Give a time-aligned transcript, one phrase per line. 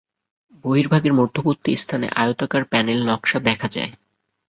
[0.65, 3.91] বহির্ভাগের মধ্যবর্তী স্থানে আয়তাকার প্যানেল নকশা দেখা যায়।